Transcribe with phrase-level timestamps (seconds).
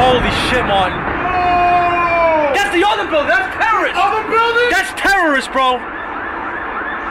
[0.00, 0.96] Holy shit, Martin.
[0.96, 2.56] Oh!
[2.56, 3.28] That's the other building.
[3.28, 4.00] That's terrorist.
[4.00, 4.68] Other building?
[4.72, 5.76] That's terrorist, bro.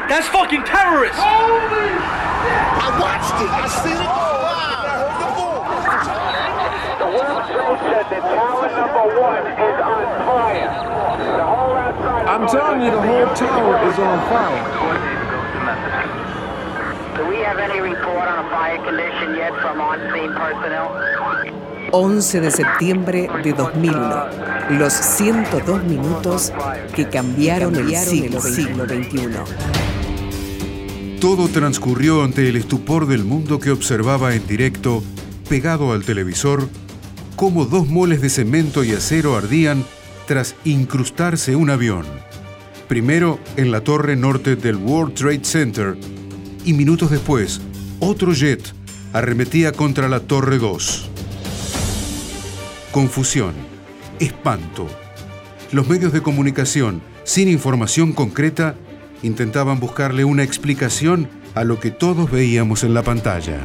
[0.10, 1.14] That's fucking terrorist.
[1.14, 1.94] Holy
[2.82, 3.46] I watched it.
[3.46, 4.90] I seen it go live.
[4.90, 5.70] I heard the boom.
[6.98, 10.74] The World Trade Center, tower number one is on fire.
[10.74, 12.26] The whole outside.
[12.26, 14.66] I'm telling you, the whole tower is on fire.
[17.22, 20.90] Do we have any report on a fire condition yet from on-scene personnel?
[21.92, 24.26] 11 de septiembre de 2001.
[24.78, 26.54] Los 102 minutos
[26.96, 29.30] que cambiaron, el siglo, siglo XXI.
[31.20, 35.04] Todo transcurrió ante el estupor del mundo que observaba en directo,
[35.50, 36.70] pegado al televisor,
[37.36, 39.84] cómo dos moles de cemento y acero ardían
[40.28, 42.06] tras incrustarse un avión.
[42.88, 45.98] Primero en la torre norte del World Trade Center
[46.66, 47.62] y minutos después,
[48.00, 48.74] otro jet
[49.14, 51.09] arremetía contra la Torre 2.
[52.92, 53.54] Confusión,
[54.20, 54.88] espanto.
[55.72, 58.76] Los medios de comunicación, sin información concreta,
[59.22, 63.60] intentaban buscarle una explicación a lo que todos veíamos en la pantalla.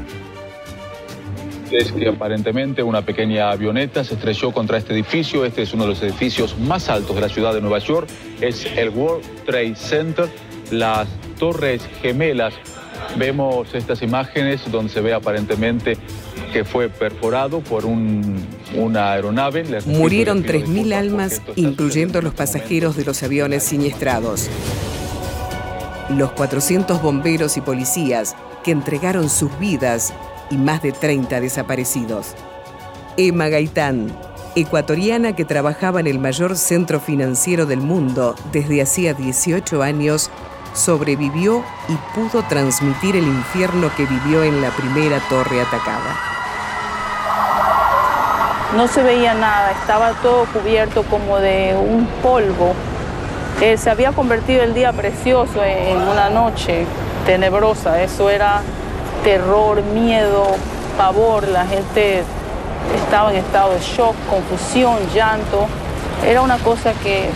[1.70, 5.44] Es que aparentemente una pequeña avioneta se estrelló contra este edificio.
[5.44, 8.08] Este es uno de los edificios más altos de la ciudad de Nueva York.
[8.40, 10.28] Es el World Trade Center.
[10.70, 12.54] Las torres gemelas.
[13.16, 15.96] Vemos estas imágenes donde se ve aparentemente
[16.52, 18.36] que fue perforado por un-
[18.74, 19.64] una aeronave.
[19.86, 24.48] Murieron les pido 3.000 disculpas almas, incluyendo los este pasajeros de los aviones siniestrados.
[26.10, 30.12] Los 400 bomberos y policías que entregaron sus vidas
[30.50, 32.34] y más de 30 desaparecidos.
[33.16, 34.12] Emma Gaitán,
[34.56, 40.30] ecuatoriana que trabajaba en el mayor centro financiero del mundo desde hacía 18 años,
[40.74, 46.43] sobrevivió y pudo transmitir el infierno que vivió en la primera torre atacada.
[48.76, 52.74] No se veía nada, estaba todo cubierto como de un polvo.
[53.60, 56.84] Eh, se había convertido el día precioso en una noche
[57.24, 58.02] tenebrosa.
[58.02, 58.62] Eso era
[59.22, 60.56] terror, miedo,
[60.98, 61.46] pavor.
[61.46, 62.24] La gente
[62.96, 65.66] estaba en estado de shock, confusión, llanto.
[66.26, 67.28] Era una cosa que,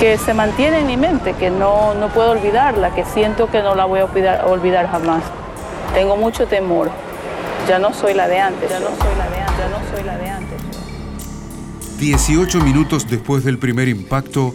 [0.00, 3.74] que se mantiene en mi mente, que no, no puedo olvidarla, que siento que no
[3.74, 5.22] la voy a olvidar, olvidar jamás.
[5.92, 6.88] Tengo mucho temor.
[7.68, 8.70] Ya no soy la de antes.
[8.70, 9.58] Ya no soy la de antes.
[9.58, 10.60] Ya no soy la de antes.
[11.98, 14.54] 18 minutos después del primer impacto,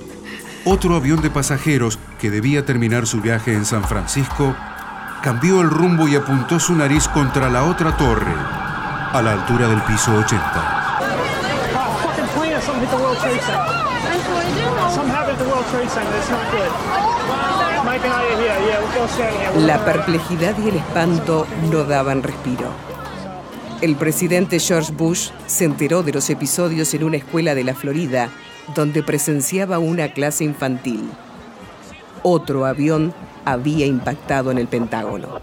[0.66, 4.56] otro avión de pasajeros que debía terminar su viaje en San Francisco
[5.22, 8.34] cambió el rumbo y apuntó su nariz contra la otra torre,
[9.12, 11.00] a la altura del piso 80.
[19.58, 22.70] La perplejidad y el espanto no daban respiro.
[23.82, 28.30] El presidente George Bush se enteró de los episodios en una escuela de la Florida,
[28.76, 31.10] donde presenciaba una clase infantil.
[32.22, 33.14] Otro avión
[33.46, 35.40] había impactado en el Pentágono.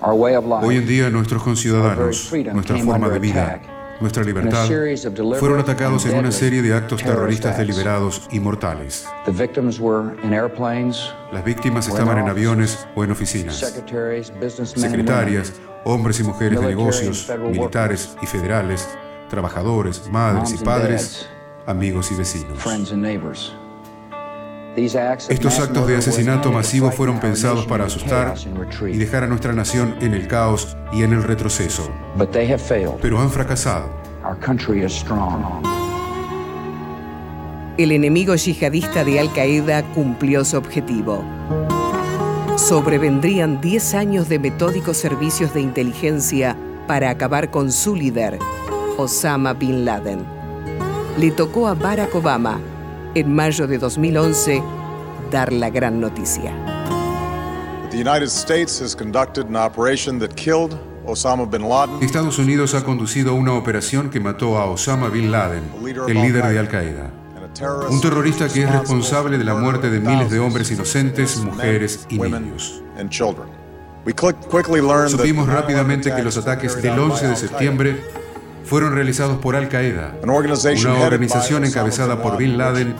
[0.00, 3.60] Hoy en día nuestros conciudadanos, nuestra forma de vida,
[4.00, 4.66] nuestra libertad,
[5.38, 9.06] fueron atacados en una serie de actos terroristas deliberados y mortales.
[11.32, 13.56] Las víctimas estaban en aviones o en oficinas.
[13.56, 15.52] Secretarias,
[15.84, 18.88] hombres y mujeres de negocios, militares y federales,
[19.28, 21.28] trabajadores, madres y padres,
[21.66, 23.63] amigos y vecinos.
[24.76, 28.58] Estos actos de murder were asesinato masivo fueron our pensados nation para asustar chaos and
[28.58, 28.94] retreat.
[28.94, 31.90] y dejar a nuestra nación en el caos y en el retroceso.
[32.16, 33.00] But they have failed.
[33.00, 33.88] Pero han fracasado.
[34.24, 35.62] Our country is strong.
[37.76, 41.24] El enemigo yihadista de Al Qaeda cumplió su objetivo.
[42.56, 46.56] Sobrevendrían 10 años de metódicos servicios de inteligencia
[46.86, 48.38] para acabar con su líder,
[48.96, 50.24] Osama Bin Laden.
[51.18, 52.60] Le tocó a Barack Obama,
[53.14, 54.62] en mayo de 2011,
[55.30, 56.52] dar la gran noticia.
[57.90, 60.76] The United States has conducted an operation that killed
[61.06, 62.02] Osama bin Laden.
[62.02, 65.62] Estados Unidos ha conducido una operación que mató a Osama Bin Laden,
[66.08, 67.10] el líder de Al Qaeda.
[67.88, 72.18] Un terrorista que es responsable de la muerte de miles de hombres inocentes, mujeres y
[72.18, 72.82] niños.
[74.04, 78.00] Supimos the 9/11 rápidamente que los ataques del out by 11 de septiembre
[78.74, 82.96] fueron realizados por Al Qaeda, una organización encabezada por bin Laden,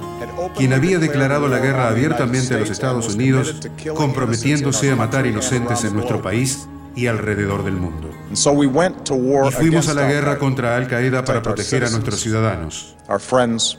[0.56, 3.56] quien había declarado la guerra abiertamente a los Estados Unidos,
[3.92, 8.08] comprometiéndose a matar inocentes en nuestro país y alrededor del mundo.
[8.28, 11.42] And so we went to war Y fuimos a la guerra contra Al Qaeda para
[11.42, 12.94] proteger a nuestros ciudadanos,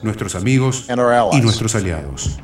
[0.04, 0.88] nuestros amigos
[1.32, 2.40] y nuestros aliados.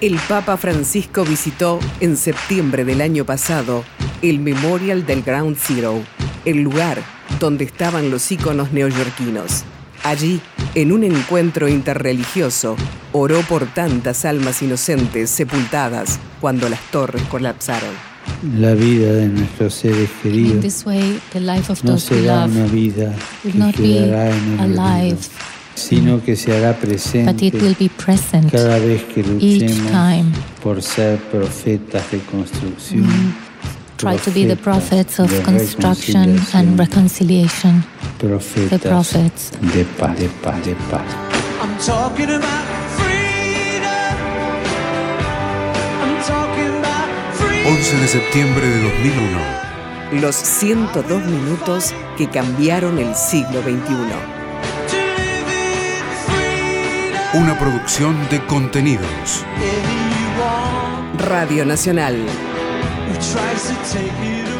[0.00, 3.82] El Papa Francisco visitó en septiembre del año pasado
[4.22, 6.00] el Memorial del Ground Zero,
[6.44, 7.02] el lugar
[7.38, 9.64] donde estaban los íconos neoyorquinos.
[10.04, 10.40] Allí,
[10.74, 12.76] en un encuentro interreligioso,
[13.12, 17.90] oró por tantas almas inocentes sepultadas cuando las torres colapsaron.
[18.58, 20.84] La vida de nuestros seres queridos
[21.84, 23.14] no será una vida
[23.44, 25.18] que quedará en el olvido,
[25.74, 27.52] sino que se hará presente
[28.50, 29.92] cada vez que luchemos
[30.62, 33.06] por ser profetas de construcción.
[34.02, 37.84] Try to be the prophets of construction and reconciliation.
[38.18, 39.52] The prophets.
[39.60, 41.06] de paz, de paz, de paz.
[41.62, 42.66] I'm talking about
[42.98, 43.92] freedom.
[46.02, 47.76] I'm talking about freedom.
[47.76, 48.82] 11 de septiembre de
[50.10, 50.20] 2001.
[50.20, 54.16] Los 102 minutos que cambiaron el siglo XXI.
[57.34, 59.44] Una producción de contenidos.
[61.18, 62.16] Radio Nacional.
[63.06, 64.51] Who tries to take it